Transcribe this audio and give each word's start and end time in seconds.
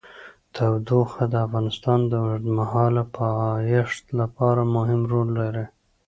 تودوخه 0.55 1.23
د 1.29 1.33
افغانستان 1.45 1.99
د 2.07 2.13
اوږدمهاله 2.23 3.03
پایښت 3.17 4.03
لپاره 4.19 4.61
مهم 4.75 5.01
رول 5.11 5.29
لري. 5.39 5.65